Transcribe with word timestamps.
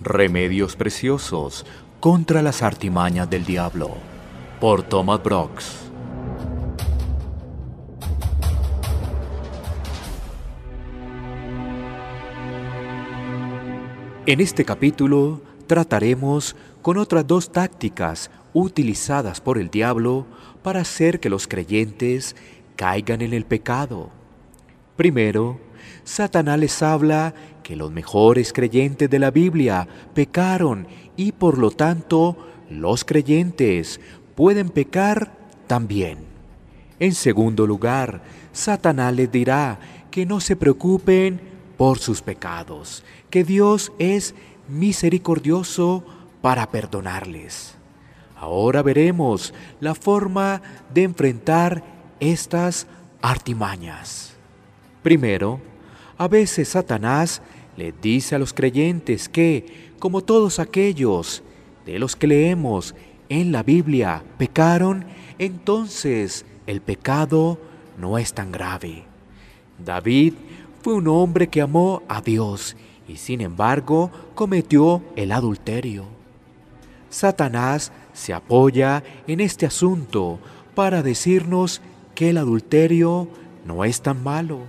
Remedios 0.00 0.76
preciosos 0.76 1.66
contra 1.98 2.40
las 2.40 2.62
artimañas 2.62 3.28
del 3.28 3.44
diablo. 3.44 3.90
Por 4.60 4.84
Thomas 4.84 5.20
Brooks. 5.20 5.90
En 14.26 14.40
este 14.40 14.64
capítulo 14.64 15.42
trataremos 15.66 16.54
con 16.80 16.96
otras 16.96 17.26
dos 17.26 17.50
tácticas 17.50 18.30
utilizadas 18.52 19.40
por 19.40 19.58
el 19.58 19.68
diablo 19.68 20.26
para 20.62 20.82
hacer 20.82 21.18
que 21.18 21.28
los 21.28 21.48
creyentes 21.48 22.36
caigan 22.76 23.20
en 23.20 23.34
el 23.34 23.44
pecado. 23.44 24.10
Primero, 24.96 25.58
Satanás 26.04 26.58
les 26.58 26.82
habla 26.82 27.34
que 27.68 27.76
los 27.76 27.92
mejores 27.92 28.54
creyentes 28.54 29.10
de 29.10 29.18
la 29.18 29.30
Biblia 29.30 29.86
pecaron 30.14 30.88
y 31.18 31.32
por 31.32 31.58
lo 31.58 31.70
tanto 31.70 32.34
los 32.70 33.04
creyentes 33.04 34.00
pueden 34.34 34.70
pecar 34.70 35.36
también. 35.66 36.16
En 36.98 37.12
segundo 37.12 37.66
lugar, 37.66 38.22
Satanás 38.54 39.12
les 39.12 39.30
dirá 39.30 39.78
que 40.10 40.24
no 40.24 40.40
se 40.40 40.56
preocupen 40.56 41.42
por 41.76 41.98
sus 41.98 42.22
pecados, 42.22 43.04
que 43.28 43.44
Dios 43.44 43.92
es 43.98 44.34
misericordioso 44.66 46.06
para 46.40 46.70
perdonarles. 46.70 47.74
Ahora 48.34 48.80
veremos 48.80 49.52
la 49.80 49.94
forma 49.94 50.62
de 50.94 51.02
enfrentar 51.02 51.84
estas 52.18 52.86
artimañas. 53.20 54.32
Primero, 55.02 55.60
a 56.16 56.26
veces 56.26 56.70
Satanás 56.70 57.42
le 57.78 57.94
dice 58.02 58.34
a 58.34 58.40
los 58.40 58.52
creyentes 58.52 59.28
que, 59.28 59.92
como 60.00 60.20
todos 60.22 60.58
aquellos 60.58 61.44
de 61.86 62.00
los 62.00 62.16
que 62.16 62.26
leemos 62.26 62.96
en 63.28 63.52
la 63.52 63.62
Biblia 63.62 64.24
pecaron, 64.36 65.04
entonces 65.38 66.44
el 66.66 66.80
pecado 66.80 67.56
no 67.96 68.18
es 68.18 68.34
tan 68.34 68.50
grave. 68.50 69.04
David 69.78 70.34
fue 70.82 70.94
un 70.94 71.06
hombre 71.06 71.46
que 71.46 71.60
amó 71.60 72.02
a 72.08 72.20
Dios 72.20 72.76
y 73.06 73.16
sin 73.16 73.40
embargo 73.40 74.10
cometió 74.34 75.00
el 75.14 75.30
adulterio. 75.30 76.04
Satanás 77.10 77.92
se 78.12 78.34
apoya 78.34 79.04
en 79.28 79.38
este 79.38 79.66
asunto 79.66 80.40
para 80.74 81.04
decirnos 81.04 81.80
que 82.16 82.30
el 82.30 82.38
adulterio 82.38 83.28
no 83.64 83.84
es 83.84 84.02
tan 84.02 84.24
malo. 84.24 84.62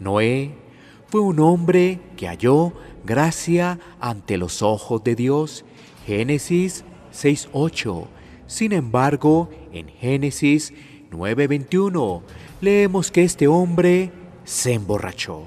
Noé 0.00 0.65
fue 1.08 1.20
un 1.20 1.40
hombre 1.40 2.00
que 2.16 2.26
halló 2.26 2.72
gracia 3.04 3.78
ante 4.00 4.36
los 4.38 4.62
ojos 4.62 5.02
de 5.04 5.14
Dios. 5.14 5.64
Génesis 6.06 6.84
6.8. 7.12 8.06
Sin 8.46 8.72
embargo, 8.72 9.48
en 9.72 9.88
Génesis 9.88 10.72
9.21 11.10 12.22
leemos 12.60 13.10
que 13.10 13.24
este 13.24 13.48
hombre 13.48 14.10
se 14.44 14.74
emborrachó. 14.74 15.46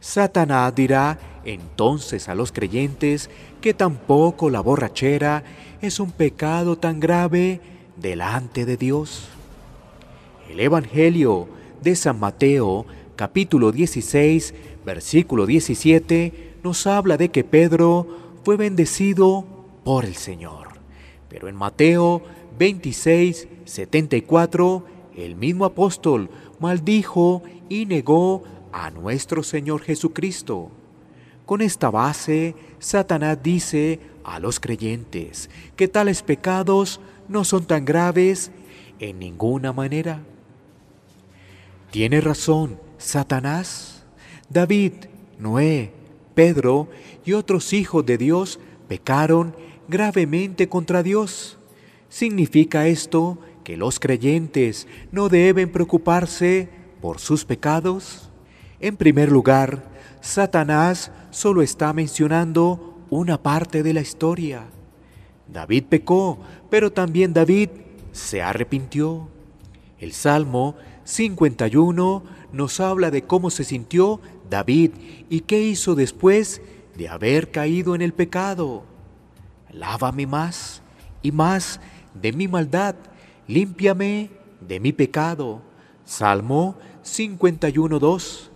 Satanás 0.00 0.74
dirá 0.74 1.18
entonces 1.44 2.28
a 2.28 2.34
los 2.34 2.52
creyentes 2.52 3.30
que 3.60 3.74
tampoco 3.74 4.50
la 4.50 4.60
borrachera 4.60 5.44
es 5.80 6.00
un 6.00 6.12
pecado 6.12 6.76
tan 6.76 7.00
grave 7.00 7.60
delante 7.96 8.64
de 8.64 8.76
Dios. 8.76 9.28
El 10.48 10.60
Evangelio 10.60 11.48
de 11.82 11.96
San 11.96 12.20
Mateo, 12.20 12.86
capítulo 13.16 13.72
16, 13.72 14.54
versículo 14.84 15.46
17, 15.46 16.58
nos 16.62 16.86
habla 16.86 17.16
de 17.16 17.30
que 17.30 17.44
Pedro 17.44 18.06
fue 18.44 18.56
bendecido 18.56 19.44
por 19.84 20.04
el 20.04 20.14
Señor. 20.14 20.68
Pero 21.28 21.48
en 21.48 21.56
Mateo 21.56 22.22
26, 22.58 23.48
74, 23.64 24.84
el 25.16 25.34
mismo 25.34 25.64
apóstol 25.64 26.30
maldijo 26.60 27.42
y 27.68 27.86
negó 27.86 28.44
a 28.72 28.90
nuestro 28.90 29.42
Señor 29.42 29.80
Jesucristo. 29.80 30.70
Con 31.46 31.62
esta 31.62 31.90
base, 31.90 32.54
Satanás 32.78 33.38
dice 33.42 33.98
a 34.24 34.38
los 34.38 34.60
creyentes 34.60 35.48
que 35.74 35.88
tales 35.88 36.22
pecados 36.22 37.00
no 37.28 37.44
son 37.44 37.64
tan 37.64 37.84
graves 37.84 38.50
en 38.98 39.18
ninguna 39.18 39.72
manera. 39.72 40.20
Tiene 41.90 42.20
razón 42.20 42.85
Satanás. 42.98 44.04
David, 44.48 44.92
Noé, 45.38 45.92
Pedro 46.34 46.88
y 47.24 47.32
otros 47.32 47.72
hijos 47.72 48.04
de 48.06 48.18
Dios 48.18 48.60
pecaron 48.88 49.54
gravemente 49.88 50.68
contra 50.68 51.02
Dios. 51.02 51.58
¿Significa 52.08 52.86
esto 52.86 53.38
que 53.64 53.76
los 53.76 53.98
creyentes 53.98 54.86
no 55.10 55.28
deben 55.28 55.72
preocuparse 55.72 56.68
por 57.00 57.18
sus 57.18 57.44
pecados? 57.44 58.30
En 58.80 58.96
primer 58.96 59.32
lugar, 59.32 59.90
Satanás 60.20 61.10
solo 61.30 61.62
está 61.62 61.92
mencionando 61.92 62.98
una 63.10 63.42
parte 63.42 63.82
de 63.82 63.92
la 63.92 64.00
historia. 64.00 64.66
David 65.48 65.84
pecó, 65.88 66.38
pero 66.70 66.92
también 66.92 67.32
David 67.32 67.70
se 68.12 68.42
arrepintió. 68.42 69.28
El 69.98 70.12
Salmo 70.12 70.76
51 71.06 72.24
nos 72.52 72.80
habla 72.80 73.12
de 73.12 73.22
cómo 73.22 73.50
se 73.50 73.62
sintió 73.62 74.20
David 74.50 74.90
y 75.30 75.40
qué 75.42 75.62
hizo 75.62 75.94
después 75.94 76.60
de 76.96 77.08
haber 77.08 77.52
caído 77.52 77.94
en 77.94 78.02
el 78.02 78.12
pecado. 78.12 78.82
Lávame 79.70 80.26
más 80.26 80.82
y 81.22 81.30
más 81.30 81.80
de 82.12 82.32
mi 82.32 82.48
maldad, 82.48 82.96
límpiame 83.46 84.30
de 84.60 84.80
mi 84.80 84.92
pecado. 84.92 85.62
Salmo 86.04 86.76
51.2. 87.04 88.50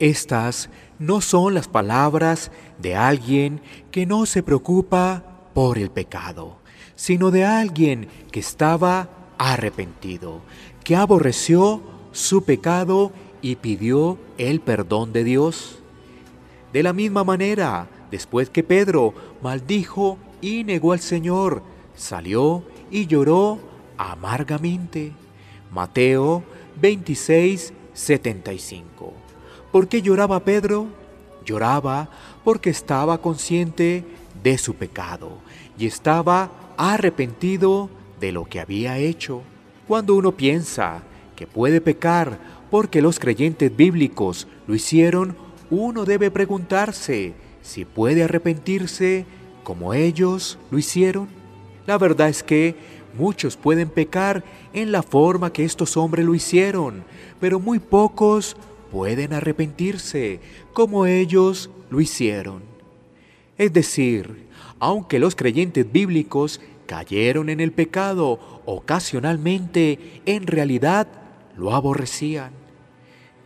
Estas 0.00 0.68
no 0.98 1.20
son 1.20 1.54
las 1.54 1.68
palabras 1.68 2.50
de 2.80 2.96
alguien 2.96 3.60
que 3.92 4.06
no 4.06 4.26
se 4.26 4.42
preocupa 4.42 5.22
por 5.54 5.78
el 5.78 5.90
pecado, 5.90 6.58
sino 6.96 7.30
de 7.30 7.44
alguien 7.44 8.08
que 8.32 8.40
estaba 8.40 9.08
arrepentido, 9.38 10.40
que 10.84 10.96
aborreció 10.96 11.82
su 12.12 12.44
pecado 12.44 13.12
y 13.42 13.56
pidió 13.56 14.18
el 14.38 14.60
perdón 14.60 15.12
de 15.12 15.24
Dios. 15.24 15.78
De 16.72 16.82
la 16.82 16.92
misma 16.92 17.24
manera, 17.24 17.88
después 18.10 18.50
que 18.50 18.62
Pedro 18.62 19.14
maldijo 19.42 20.18
y 20.40 20.64
negó 20.64 20.92
al 20.92 21.00
Señor, 21.00 21.62
salió 21.94 22.64
y 22.90 23.06
lloró 23.06 23.58
amargamente. 23.96 25.12
Mateo 25.72 26.42
26, 26.80 27.72
75. 27.92 29.12
¿Por 29.72 29.88
qué 29.88 30.02
lloraba 30.02 30.40
Pedro? 30.40 30.86
Lloraba 31.44 32.08
porque 32.44 32.70
estaba 32.70 33.18
consciente 33.18 34.04
de 34.42 34.58
su 34.58 34.74
pecado 34.74 35.38
y 35.78 35.86
estaba 35.86 36.50
arrepentido 36.76 37.90
de 38.20 38.32
lo 38.32 38.44
que 38.44 38.60
había 38.60 38.98
hecho. 38.98 39.42
Cuando 39.86 40.14
uno 40.14 40.32
piensa 40.32 41.02
que 41.34 41.46
puede 41.46 41.80
pecar 41.80 42.38
porque 42.70 43.02
los 43.02 43.18
creyentes 43.18 43.74
bíblicos 43.74 44.48
lo 44.66 44.74
hicieron, 44.74 45.36
uno 45.70 46.04
debe 46.04 46.30
preguntarse 46.30 47.34
si 47.62 47.84
puede 47.84 48.22
arrepentirse 48.22 49.26
como 49.62 49.94
ellos 49.94 50.58
lo 50.70 50.78
hicieron. 50.78 51.28
La 51.86 51.98
verdad 51.98 52.28
es 52.28 52.42
que 52.42 52.76
muchos 53.16 53.56
pueden 53.56 53.88
pecar 53.88 54.44
en 54.72 54.92
la 54.92 55.02
forma 55.02 55.52
que 55.52 55.64
estos 55.64 55.96
hombres 55.96 56.24
lo 56.24 56.34
hicieron, 56.34 57.04
pero 57.40 57.58
muy 57.60 57.78
pocos 57.78 58.56
pueden 58.90 59.32
arrepentirse 59.32 60.40
como 60.72 61.06
ellos 61.06 61.70
lo 61.90 62.00
hicieron. 62.00 62.62
Es 63.58 63.72
decir, 63.72 64.46
aunque 64.78 65.18
los 65.18 65.34
creyentes 65.34 65.90
bíblicos 65.90 66.60
cayeron 66.86 67.48
en 67.48 67.60
el 67.60 67.72
pecado 67.72 68.62
ocasionalmente, 68.64 70.22
en 70.24 70.46
realidad 70.46 71.08
lo 71.56 71.74
aborrecían. 71.74 72.52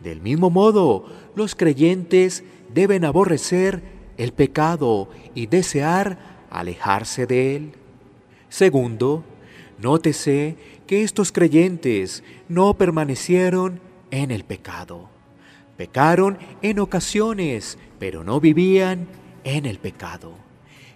Del 0.03 0.21
mismo 0.21 0.49
modo, 0.49 1.05
los 1.35 1.55
creyentes 1.55 2.43
deben 2.73 3.05
aborrecer 3.05 3.81
el 4.17 4.33
pecado 4.33 5.09
y 5.35 5.47
desear 5.47 6.17
alejarse 6.49 7.25
de 7.27 7.55
él. 7.55 7.71
Segundo, 8.49 9.23
nótese 9.79 10.57
que 10.87 11.03
estos 11.03 11.31
creyentes 11.31 12.23
no 12.49 12.73
permanecieron 12.73 13.79
en 14.11 14.31
el 14.31 14.43
pecado. 14.43 15.09
Pecaron 15.77 16.37
en 16.61 16.79
ocasiones, 16.79 17.77
pero 17.97 18.23
no 18.23 18.39
vivían 18.39 19.07
en 19.43 19.65
el 19.65 19.79
pecado. 19.79 20.33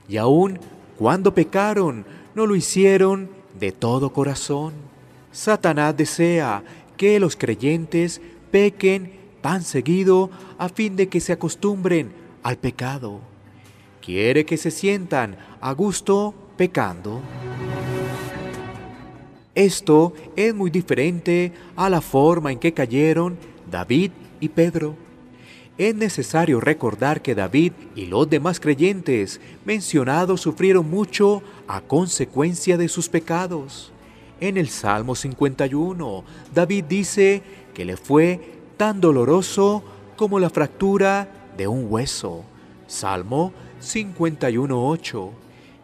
Y 0.08 0.18
aun 0.18 0.60
cuando 0.98 1.34
pecaron, 1.34 2.06
no 2.36 2.46
lo 2.46 2.56
hicieron 2.56 3.30
de 3.58 3.72
todo 3.72 4.12
corazón. 4.12 4.74
Satanás 5.32 5.96
desea 5.98 6.64
que 6.98 7.20
los 7.20 7.36
creyentes 7.36 8.22
pequen 8.52 9.14
tan 9.42 9.64
seguido 9.64 10.30
a 10.58 10.70
fin 10.70 10.96
de 10.96 11.08
que 11.08 11.20
se 11.20 11.34
acostumbren 11.34 12.12
al 12.44 12.58
pecado. 12.58 13.22
quiere 14.02 14.46
que 14.46 14.56
se 14.56 14.70
sientan 14.70 15.36
a 15.60 15.72
gusto 15.72 16.36
pecando. 16.58 17.22
Esto 19.56 20.14
es 20.36 20.54
muy 20.54 20.70
diferente 20.70 21.52
a 21.76 21.90
la 21.90 22.02
forma 22.02 22.52
en 22.52 22.60
que 22.60 22.72
cayeron 22.72 23.36
David 23.72 24.12
y 24.40 24.50
Pedro. 24.50 25.05
Es 25.78 25.94
necesario 25.94 26.62
recordar 26.62 27.22
que 27.22 27.36
David 27.36 27.74
y 27.96 28.06
los 28.06 28.30
demás 28.30 28.62
creyentes 28.62 29.42
mencionados 29.66 30.40
sufrieron 30.40 30.90
mucho 30.90 31.44
a 31.68 31.82
consecuencia 31.82 32.78
de 32.78 32.88
sus 32.88 33.10
pecados. 33.10 33.92
En 34.40 34.56
el 34.56 34.70
Salmo 34.70 35.16
51, 35.16 36.24
David 36.54 36.86
dice 36.86 37.44
que 37.74 37.84
le 37.84 37.98
fue 37.98 38.40
tan 38.78 39.02
doloroso 39.02 39.84
como 40.16 40.40
la 40.40 40.50
fractura 40.50 41.30
de 41.58 41.68
un 41.68 41.88
hueso. 41.90 42.46
Salmo 42.88 43.52
51.8. 43.82 45.30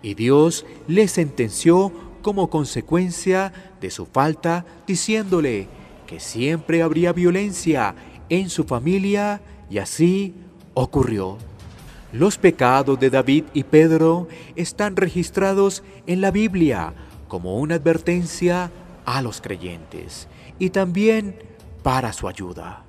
Y 0.03 0.13
Dios 0.13 0.65
le 0.87 1.09
sentenció 1.09 1.91
como 2.21 2.49
consecuencia 2.49 3.51
de 3.81 3.89
su 3.89 4.05
falta, 4.05 4.65
diciéndole 4.87 5.67
que 6.07 6.21
siempre 6.21 6.81
habría 6.81 7.11
violencia 7.11 7.94
en 8.29 8.49
su 8.49 8.63
familia, 8.63 9.41
y 9.71 9.77
así 9.77 10.35
ocurrió. 10.73 11.38
Los 12.12 12.38
pecados 12.38 13.00
de 13.00 13.09
David 13.09 13.45
y 13.53 13.63
Pedro 13.63 14.27
están 14.57 14.97
registrados 14.97 15.81
en 16.07 16.19
la 16.19 16.29
Biblia 16.29 16.94
como 17.29 17.57
una 17.57 17.75
advertencia 17.75 18.69
a 19.06 19.21
los 19.21 19.39
creyentes 19.39 20.27
y 20.59 20.71
también 20.71 21.35
para 21.83 22.12
su 22.12 22.27
ayuda. 22.27 22.83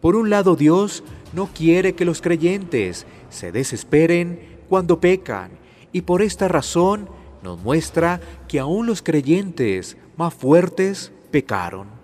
Por 0.00 0.16
un 0.16 0.28
lado, 0.28 0.56
Dios 0.56 1.04
no 1.32 1.46
quiere 1.46 1.94
que 1.94 2.04
los 2.04 2.20
creyentes 2.20 3.06
se 3.30 3.52
desesperen 3.52 4.58
cuando 4.68 5.00
pecan 5.00 5.52
y 5.92 6.02
por 6.02 6.20
esta 6.20 6.48
razón 6.48 7.08
nos 7.44 7.62
muestra 7.62 8.20
que 8.48 8.58
aún 8.58 8.86
los 8.86 9.02
creyentes 9.02 9.96
más 10.16 10.34
fuertes 10.34 11.12
pecaron. 11.30 12.03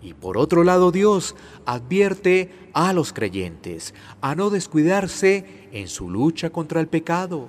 Y 0.00 0.14
por 0.14 0.38
otro 0.38 0.64
lado 0.64 0.92
Dios 0.92 1.34
advierte 1.66 2.50
a 2.72 2.92
los 2.92 3.12
creyentes 3.12 3.94
a 4.20 4.34
no 4.34 4.50
descuidarse 4.50 5.68
en 5.72 5.88
su 5.88 6.08
lucha 6.08 6.50
contra 6.50 6.80
el 6.80 6.86
pecado. 6.86 7.48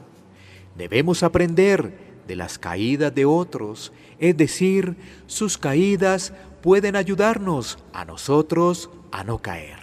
Debemos 0.75 1.23
aprender 1.23 2.09
de 2.27 2.35
las 2.35 2.57
caídas 2.57 3.13
de 3.13 3.25
otros, 3.25 3.91
es 4.19 4.35
decir, 4.37 4.95
sus 5.27 5.57
caídas 5.57 6.33
pueden 6.61 6.95
ayudarnos 6.95 7.77
a 7.93 8.05
nosotros 8.05 8.89
a 9.11 9.23
no 9.23 9.39
caer. 9.39 9.79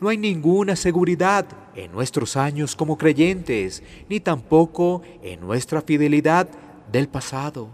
No 0.00 0.08
hay 0.08 0.16
ninguna 0.16 0.76
seguridad 0.76 1.46
en 1.74 1.92
nuestros 1.92 2.36
años 2.36 2.74
como 2.74 2.96
creyentes, 2.96 3.82
ni 4.08 4.18
tampoco 4.18 5.02
en 5.22 5.40
nuestra 5.40 5.82
fidelidad 5.82 6.48
del 6.90 7.08
pasado. 7.08 7.68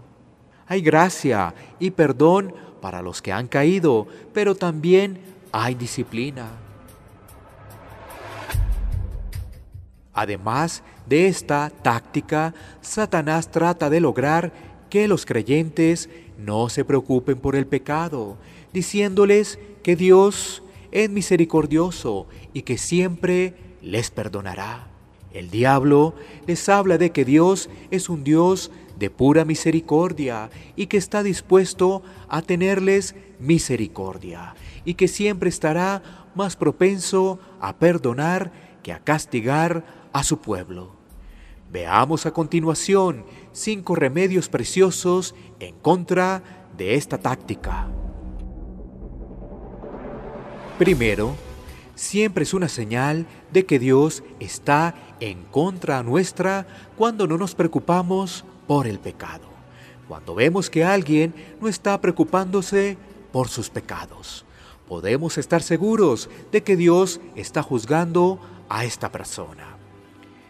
Hay 0.67 0.81
gracia 0.81 1.55
y 1.79 1.91
perdón 1.91 2.53
para 2.87 3.01
los 3.01 3.21
que 3.21 3.33
han 3.33 3.49
caído, 3.49 4.07
pero 4.33 4.55
también 4.55 5.19
hay 5.51 5.75
disciplina. 5.75 6.47
Además 10.13 10.83
de 11.05 11.27
esta 11.27 11.69
táctica, 11.69 12.53
Satanás 12.79 13.51
trata 13.51 13.89
de 13.89 13.99
lograr 13.99 14.53
que 14.89 15.09
los 15.09 15.25
creyentes 15.25 16.09
no 16.37 16.69
se 16.69 16.85
preocupen 16.85 17.37
por 17.39 17.57
el 17.57 17.67
pecado, 17.67 18.37
diciéndoles 18.71 19.59
que 19.83 19.97
Dios 19.97 20.63
es 20.93 21.09
misericordioso 21.09 22.27
y 22.53 22.61
que 22.61 22.77
siempre 22.77 23.53
les 23.81 24.11
perdonará. 24.11 24.87
El 25.37 25.51
diablo 25.51 26.15
les 26.47 26.67
habla 26.67 26.97
de 26.97 27.11
que 27.11 27.23
Dios 27.23 27.69
es 27.91 28.09
un 28.09 28.23
Dios 28.23 28.71
de 28.97 29.11
pura 29.11 29.45
misericordia 29.45 30.49
y 30.75 30.87
que 30.87 30.97
está 30.97 31.21
dispuesto 31.21 32.01
a 32.27 32.41
tenerles 32.41 33.13
misericordia 33.37 34.55
y 34.83 34.95
que 34.95 35.07
siempre 35.07 35.49
estará 35.49 36.31
más 36.33 36.55
propenso 36.55 37.39
a 37.61 37.77
perdonar 37.77 38.51
que 38.81 38.91
a 38.91 38.97
castigar 39.03 39.85
a 40.11 40.23
su 40.23 40.39
pueblo. 40.39 40.95
Veamos 41.71 42.25
a 42.25 42.31
continuación 42.31 43.23
cinco 43.51 43.93
remedios 43.93 44.49
preciosos 44.49 45.35
en 45.59 45.75
contra 45.75 46.41
de 46.75 46.95
esta 46.95 47.19
táctica. 47.19 47.87
Primero, 50.79 51.35
siempre 51.93 52.41
es 52.41 52.55
una 52.55 52.69
señal 52.69 53.27
de 53.51 53.65
que 53.65 53.79
Dios 53.79 54.23
está 54.39 54.95
en 55.19 55.43
contra 55.45 56.03
nuestra 56.03 56.67
cuando 56.97 57.27
no 57.27 57.37
nos 57.37 57.55
preocupamos 57.55 58.45
por 58.67 58.87
el 58.87 58.99
pecado. 58.99 59.47
Cuando 60.07 60.35
vemos 60.35 60.69
que 60.69 60.83
alguien 60.83 61.33
no 61.59 61.67
está 61.67 61.99
preocupándose 61.99 62.97
por 63.31 63.49
sus 63.49 63.69
pecados, 63.69 64.45
podemos 64.87 65.37
estar 65.37 65.61
seguros 65.61 66.29
de 66.51 66.63
que 66.63 66.75
Dios 66.75 67.19
está 67.35 67.61
juzgando 67.61 68.39
a 68.69 68.85
esta 68.85 69.11
persona. 69.11 69.77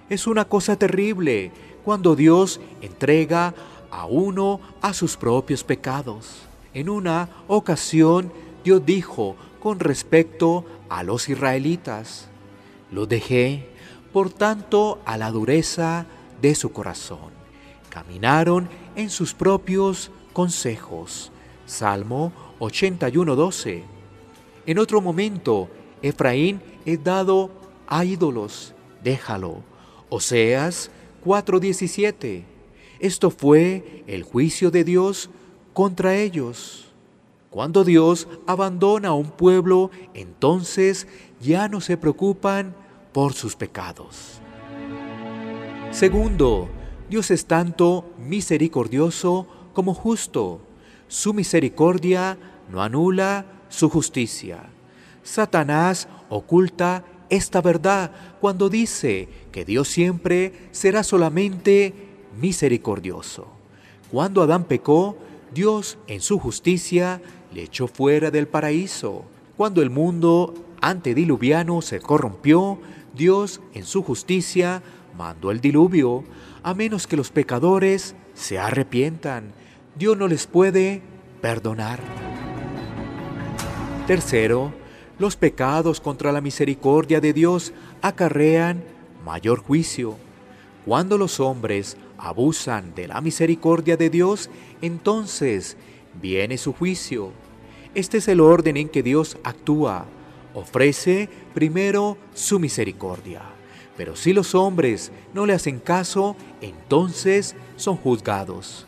Es 0.10 0.28
una 0.28 0.46
cosa 0.46 0.76
terrible 0.76 1.52
cuando 1.84 2.16
Dios 2.16 2.60
entrega 2.82 3.54
a 3.90 4.06
uno 4.06 4.60
a 4.82 4.94
sus 4.94 5.18
propios 5.18 5.64
pecados. 5.64 6.44
En 6.74 6.90
una 6.90 7.30
ocasión 7.48 8.32
Dios 8.64 8.86
dijo, 8.86 9.36
con 9.60 9.80
respecto 9.80 10.66
a 10.90 11.04
los 11.04 11.30
israelitas. 11.30 12.30
Los 12.92 13.10
dejé, 13.10 13.70
por 14.14 14.32
tanto, 14.32 15.00
a 15.06 15.18
la 15.18 15.32
dureza 15.32 16.06
de 16.42 16.56
su 16.56 16.72
corazón. 16.72 17.32
Caminaron 17.90 18.70
en 18.96 19.10
sus 19.10 19.34
propios 19.34 20.12
consejos. 20.34 21.32
Salmo 21.66 22.32
81.12. 22.60 23.84
En 24.66 24.80
otro 24.80 25.02
momento, 25.02 25.70
Efraín 26.02 26.62
es 26.86 27.04
dado 27.04 27.50
a 27.88 28.06
ídolos. 28.06 28.74
Déjalo. 29.04 29.64
Oseas 30.10 30.92
4.17. 31.26 32.44
Esto 33.00 33.30
fue 33.30 34.04
el 34.08 34.24
juicio 34.24 34.72
de 34.72 34.84
Dios 34.84 35.30
contra 35.74 36.16
ellos. 36.16 36.87
Cuando 37.50 37.84
Dios 37.84 38.28
abandona 38.46 39.10
a 39.10 39.14
un 39.14 39.32
pueblo, 39.32 39.90
entonces 40.14 41.08
ya 41.40 41.68
no 41.70 41.82
se 41.82 41.98
preocupan 41.98 42.76
por 43.14 43.34
sus 43.34 43.56
pecados. 43.56 44.42
Segundo, 45.92 46.70
Dios 47.10 47.32
es 47.32 47.46
tanto 47.46 48.06
misericordioso 48.18 49.48
como 49.74 49.94
justo. 49.94 50.60
Su 51.08 51.34
misericordia 51.34 52.38
no 52.70 52.82
anula 52.82 53.46
su 53.70 53.90
justicia. 53.90 54.64
Satanás 55.24 56.08
oculta 56.30 57.06
esta 57.30 57.62
verdad 57.62 58.12
cuando 58.40 58.70
dice 58.70 59.30
que 59.52 59.66
Dios 59.66 59.88
siempre 59.88 60.70
será 60.72 61.04
solamente 61.04 61.94
misericordioso. 62.40 63.48
Cuando 64.12 64.42
Adán 64.42 64.66
pecó, 64.66 65.18
Dios 65.54 65.98
en 66.08 66.22
su 66.22 66.40
justicia 66.40 67.22
le 67.54 67.64
echó 67.64 67.88
fuera 67.88 68.32
del 68.32 68.48
paraíso. 68.48 69.26
Cuando 69.56 69.82
el 69.82 69.90
mundo 69.90 70.54
antediluviano 70.82 71.82
se 71.82 72.00
corrompió, 72.00 72.80
Dios 73.16 73.62
en 73.74 73.86
su 73.86 74.04
justicia 74.04 74.84
mandó 75.18 75.52
el 75.52 75.62
diluvio, 75.62 76.24
a 76.64 76.74
menos 76.74 77.08
que 77.08 77.18
los 77.18 77.32
pecadores 77.32 78.16
se 78.34 78.60
arrepientan. 78.60 79.52
Dios 79.96 80.18
no 80.18 80.28
les 80.28 80.46
puede 80.46 81.02
perdonar. 81.42 82.00
Tercero, 84.06 84.74
los 85.18 85.36
pecados 85.36 86.00
contra 86.00 86.32
la 86.32 86.42
misericordia 86.42 87.20
de 87.20 87.34
Dios 87.34 87.74
acarrean 88.02 88.84
mayor 89.26 89.60
juicio. 89.60 90.16
Cuando 90.86 91.18
los 91.18 91.40
hombres 91.40 91.98
abusan 92.18 92.94
de 92.96 93.08
la 93.08 93.22
misericordia 93.22 93.98
de 93.98 94.10
Dios, 94.10 94.50
entonces 94.82 95.78
viene 96.22 96.58
su 96.58 96.74
juicio. 96.74 97.32
Este 97.96 98.18
es 98.18 98.28
el 98.28 98.42
orden 98.42 98.78
en 98.78 98.90
que 98.90 99.04
Dios 99.04 99.38
actúa. 99.44 100.06
Ofrece 100.54 101.30
primero 101.54 102.18
su 102.34 102.60
misericordia. 102.60 103.42
Pero 103.96 104.16
si 104.16 104.34
los 104.34 104.54
hombres 104.54 105.12
no 105.34 105.46
le 105.46 105.54
hacen 105.54 105.80
caso, 105.80 106.36
entonces 106.62 107.56
son 107.76 107.98
juzgados. 107.98 108.86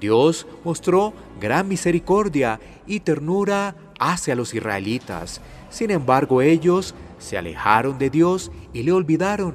Dios 0.00 0.46
mostró 0.64 1.12
gran 1.40 1.66
misericordia 1.66 2.60
y 2.86 3.00
ternura 3.00 3.74
hacia 3.98 4.34
los 4.34 4.54
israelitas. 4.54 5.40
Sin 5.70 5.90
embargo, 5.90 6.42
ellos 6.42 6.94
se 7.18 7.38
alejaron 7.38 7.98
de 7.98 8.10
Dios 8.10 8.52
y 8.72 8.82
le 8.82 8.92
olvidaron. 8.92 9.54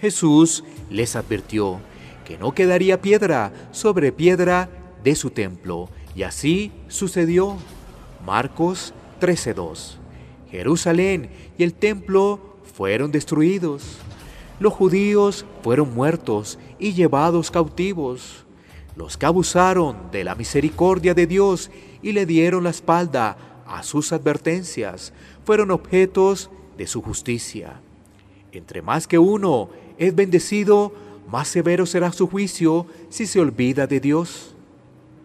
Jesús 0.00 0.64
les 0.90 1.16
advirtió 1.16 1.80
que 2.28 2.36
no 2.36 2.52
quedaría 2.52 3.00
piedra 3.00 3.54
sobre 3.70 4.12
piedra 4.12 4.68
de 5.02 5.14
su 5.14 5.30
templo, 5.30 5.88
y 6.14 6.24
así 6.24 6.70
sucedió. 6.88 7.56
Marcos 8.22 8.92
13:2. 9.18 9.96
Jerusalén 10.50 11.30
y 11.56 11.62
el 11.62 11.72
templo 11.72 12.58
fueron 12.74 13.10
destruidos. 13.10 13.96
los 14.60 14.74
judíos 14.74 15.46
fueron 15.62 15.94
muertos 15.94 16.58
y 16.78 16.92
llevados 16.92 17.50
cautivos. 17.50 18.44
Los 18.94 19.16
que 19.16 19.24
abusaron 19.24 20.10
de 20.10 20.24
la 20.24 20.34
misericordia 20.34 21.14
de 21.14 21.26
Dios 21.26 21.70
y 22.02 22.12
le 22.12 22.26
dieron 22.26 22.64
la 22.64 22.70
espalda 22.70 23.38
a 23.66 23.82
sus 23.84 24.12
advertencias 24.12 25.14
fueron 25.44 25.70
objetos 25.70 26.50
de 26.76 26.86
su 26.86 27.00
justicia. 27.00 27.80
Entre 28.52 28.82
más 28.82 29.06
que 29.06 29.18
uno 29.18 29.70
es 29.96 30.14
bendecido, 30.14 30.92
más 31.28 31.48
severo 31.48 31.84
será 31.86 32.10
su 32.10 32.26
juicio 32.26 32.86
si 33.10 33.26
se 33.26 33.38
olvida 33.38 33.86
de 33.86 34.00
Dios. 34.00 34.54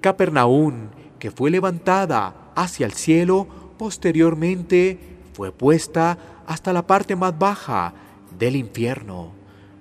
Capernaún, 0.02 0.90
que 1.18 1.32
fue 1.32 1.50
levantada 1.50 2.52
hacia 2.56 2.86
el 2.86 2.92
cielo, 2.92 3.48
posteriormente 3.78 5.00
fue 5.34 5.52
puesta 5.52 6.18
hasta 6.46 6.74
la 6.74 6.86
parte 6.86 7.16
más 7.16 7.38
baja 7.40 7.94
del 8.38 8.58
infierno. 8.58 9.32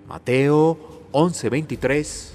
Mateo 0.06 0.78
11:23. 1.10 2.34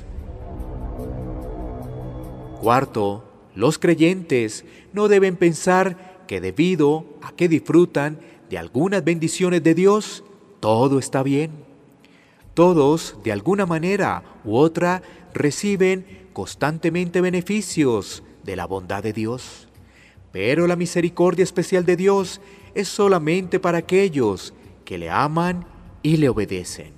Cuarto, 2.61 3.23
los 3.55 3.79
creyentes 3.79 4.65
no 4.91 5.07
deben 5.07 5.37
pensar 5.37 6.25
que 6.27 6.41
debido 6.41 7.05
a 7.21 7.31
que 7.31 7.47
disfrutan 7.47 8.19
de 8.49 8.57
algunas 8.57 9.03
bendiciones 9.03 9.63
de 9.63 9.73
Dios, 9.73 10.23
todo 10.59 10.99
está 10.99 11.23
bien. 11.23 11.66
Todos, 12.57 13.13
de 13.23 13.31
alguna 13.31 13.67
manera 13.67 14.23
u 14.43 14.55
otra, 14.55 15.03
reciben 15.31 16.27
constantemente 16.33 17.21
beneficios 17.21 18.23
de 18.43 18.55
la 18.55 18.65
bondad 18.65 19.03
de 19.03 19.13
Dios. 19.13 19.67
Pero 20.31 20.65
la 20.65 20.75
misericordia 20.75 21.43
especial 21.43 21.85
de 21.85 21.95
Dios 21.95 22.41
es 22.73 22.87
solamente 22.87 23.59
para 23.59 23.77
aquellos 23.77 24.55
que 24.85 24.97
le 24.97 25.11
aman 25.11 25.67
y 26.01 26.17
le 26.17 26.29
obedecen. 26.29 26.93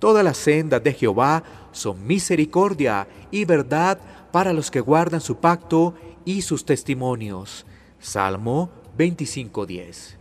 Todas 0.00 0.24
las 0.24 0.38
sendas 0.38 0.82
de 0.82 0.92
Jehová 0.92 1.44
son 1.70 2.04
misericordia 2.04 3.06
y 3.30 3.44
verdad 3.44 4.00
para 4.32 4.52
los 4.52 4.72
que 4.72 4.80
guardan 4.80 5.20
su 5.20 5.36
pacto 5.36 5.94
y 6.24 6.42
sus 6.42 6.64
testimonios. 6.64 7.64
Salmo 8.00 8.70
25.10. 8.98 10.17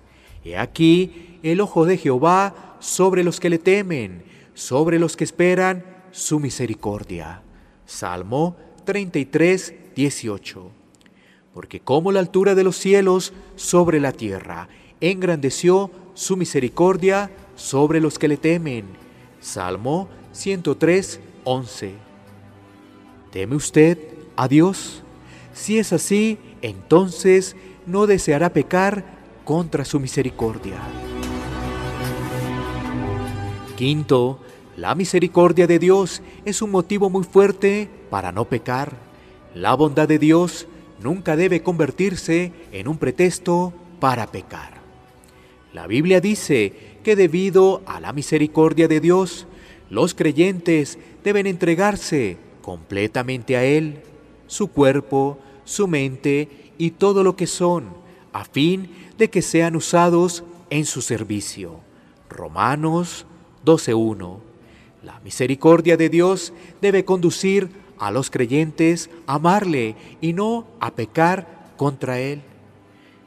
He 0.47 0.57
aquí 0.57 1.39
el 1.43 1.59
ojo 1.59 1.85
de 1.85 1.97
Jehová 1.97 2.77
sobre 2.79 3.23
los 3.25 3.41
que 3.41 3.49
le 3.49 3.59
temen, 3.59 4.23
sobre 4.53 4.97
los 4.97 5.17
que 5.17 5.25
esperan 5.25 5.83
su 6.11 6.39
misericordia. 6.39 7.41
Salmo 7.85 8.55
33, 8.85 9.73
18. 9.93 10.71
Porque 11.53 11.81
como 11.81 12.13
la 12.13 12.21
altura 12.21 12.55
de 12.55 12.63
los 12.63 12.77
cielos 12.77 13.33
sobre 13.57 13.99
la 13.99 14.13
tierra, 14.13 14.69
engrandeció 15.01 15.91
su 16.13 16.37
misericordia 16.37 17.29
sobre 17.55 17.99
los 17.99 18.17
que 18.17 18.29
le 18.29 18.37
temen. 18.37 18.85
Salmo 19.41 20.07
103, 20.31 21.19
11. 21.43 21.91
¿Teme 23.31 23.55
usted 23.55 23.97
a 24.37 24.47
Dios? 24.47 25.03
Si 25.51 25.77
es 25.77 25.91
así, 25.91 26.37
entonces 26.61 27.57
no 27.85 28.07
deseará 28.07 28.53
pecar 28.53 29.16
contra 29.47 29.85
su 29.85 29.97
misericordia. 30.01 30.75
Quinto, 33.77 34.41
la 34.75 34.93
misericordia 34.93 35.65
de 35.67 35.79
Dios 35.79 36.21
es 36.43 36.61
un 36.61 36.69
motivo 36.69 37.09
muy 37.09 37.23
fuerte 37.23 37.87
para 38.09 38.33
no 38.33 38.43
pecar. 38.43 38.97
La 39.55 39.73
bondad 39.73 40.05
de 40.05 40.19
Dios 40.19 40.67
nunca 41.01 41.37
debe 41.37 41.63
convertirse 41.63 42.51
en 42.73 42.89
un 42.89 42.97
pretexto 42.97 43.71
para 44.01 44.27
pecar. 44.27 44.81
La 45.73 45.87
Biblia 45.87 46.19
dice 46.19 46.97
que 47.01 47.15
debido 47.15 47.83
a 47.85 48.01
la 48.01 48.11
misericordia 48.11 48.89
de 48.89 48.99
Dios, 48.99 49.47
los 49.89 50.13
creyentes 50.13 50.99
deben 51.23 51.47
entregarse 51.47 52.35
completamente 52.61 53.55
a 53.55 53.63
Él, 53.63 54.01
su 54.47 54.67
cuerpo, 54.67 55.39
su 55.63 55.87
mente 55.87 56.49
y 56.77 56.91
todo 56.91 57.23
lo 57.23 57.37
que 57.37 57.47
son, 57.47 57.85
a 58.33 58.43
fin 58.43 59.06
de 59.17 59.29
que 59.29 59.41
sean 59.41 59.75
usados 59.75 60.43
en 60.69 60.85
su 60.85 61.01
servicio. 61.01 61.79
Romanos 62.29 63.25
12.1 63.65 64.47
la 65.07 65.21
misericordia 65.21 65.95
de 65.95 66.09
Dios 66.09 66.51
debe 66.81 67.05
conducir 67.05 67.69
a 67.97 68.11
los 68.11 68.29
creyentes 68.29 69.09
a 69.25 69.35
amarle 69.35 69.95
y 70.19 70.33
no 70.33 70.67
a 70.81 70.91
pecar 70.91 71.71
contra 71.77 72.19
Él. 72.19 72.41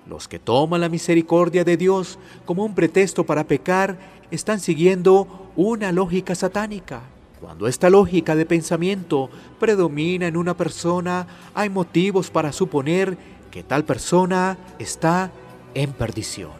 Los 0.06 0.28
que 0.28 0.38
toman 0.38 0.82
la 0.82 0.90
misericordia 0.90 1.64
de 1.64 1.78
Dios 1.78 2.18
como 2.44 2.64
un 2.66 2.74
pretexto 2.74 3.24
para 3.24 3.44
pecar 3.44 3.98
están 4.30 4.60
siguiendo 4.60 5.50
una 5.56 5.90
lógica 5.90 6.34
satánica. 6.34 7.00
Cuando 7.40 7.66
esta 7.66 7.88
lógica 7.88 8.36
de 8.36 8.44
pensamiento 8.44 9.30
predomina 9.58 10.26
en 10.26 10.36
una 10.36 10.54
persona, 10.54 11.26
hay 11.54 11.70
motivos 11.70 12.30
para 12.30 12.52
suponer 12.52 13.16
que 13.50 13.62
tal 13.62 13.84
persona 13.84 14.58
está 14.78 15.32
en 15.74 15.92
perdición. 15.92 16.52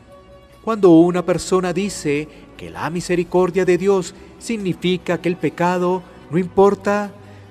Cuando 0.62 0.90
una 0.90 1.24
persona 1.24 1.72
dice 1.72 2.28
que 2.56 2.70
la 2.70 2.90
misericordia 2.90 3.64
de 3.64 3.78
Dios 3.78 4.14
significa 4.38 5.20
que 5.20 5.28
el 5.28 5.36
pecado 5.36 6.02
no 6.30 6.38
importa, 6.38 7.10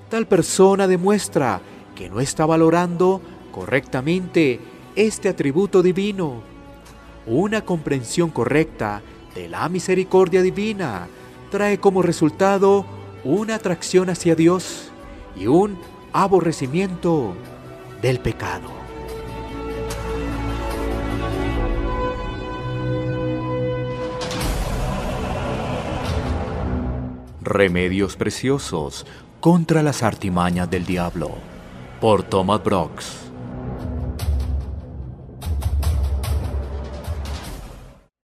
tal 0.09 0.25
persona 0.25 0.87
demuestra 0.87 1.61
que 1.95 2.09
no 2.09 2.19
está 2.19 2.45
valorando 2.45 3.21
correctamente 3.51 4.59
este 4.95 5.29
atributo 5.29 5.83
divino. 5.83 6.41
Una 7.25 7.61
comprensión 7.65 8.29
correcta 8.29 9.01
de 9.35 9.49
la 9.49 9.67
misericordia 9.69 10.41
divina 10.41 11.07
trae 11.51 11.79
como 11.79 12.01
resultado 12.01 12.85
una 13.23 13.55
atracción 13.55 14.09
hacia 14.09 14.35
Dios 14.35 14.91
y 15.35 15.47
un 15.47 15.77
aborrecimiento 16.13 17.33
del 18.01 18.19
pecado. 18.19 18.78
Remedios 27.41 28.17
preciosos 28.17 29.05
contra 29.39 29.81
las 29.81 30.03
artimañas 30.03 30.69
del 30.69 30.85
diablo 30.85 31.31
por 32.01 32.23
Thomas 32.23 32.61
Brooks. 32.61 33.28